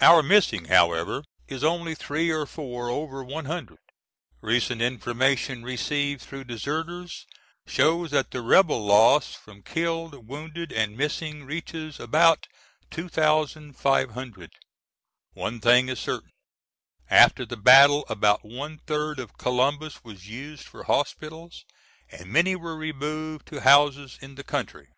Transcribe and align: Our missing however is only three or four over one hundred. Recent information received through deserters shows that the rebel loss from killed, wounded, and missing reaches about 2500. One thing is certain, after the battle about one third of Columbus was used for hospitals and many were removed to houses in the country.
Our 0.00 0.22
missing 0.22 0.68
however 0.68 1.22
is 1.48 1.62
only 1.62 1.94
three 1.94 2.30
or 2.30 2.46
four 2.46 2.88
over 2.88 3.22
one 3.22 3.44
hundred. 3.44 3.76
Recent 4.40 4.80
information 4.80 5.64
received 5.64 6.22
through 6.22 6.44
deserters 6.44 7.26
shows 7.66 8.10
that 8.12 8.30
the 8.30 8.40
rebel 8.40 8.86
loss 8.86 9.34
from 9.34 9.62
killed, 9.62 10.26
wounded, 10.26 10.72
and 10.72 10.96
missing 10.96 11.44
reaches 11.44 12.00
about 12.00 12.46
2500. 12.90 14.52
One 15.34 15.60
thing 15.60 15.90
is 15.90 16.00
certain, 16.00 16.32
after 17.10 17.44
the 17.44 17.58
battle 17.58 18.06
about 18.08 18.46
one 18.46 18.78
third 18.86 19.18
of 19.18 19.36
Columbus 19.36 20.02
was 20.02 20.26
used 20.26 20.62
for 20.64 20.84
hospitals 20.84 21.66
and 22.10 22.32
many 22.32 22.56
were 22.56 22.78
removed 22.78 23.44
to 23.48 23.60
houses 23.60 24.16
in 24.22 24.36
the 24.36 24.42
country. 24.42 24.88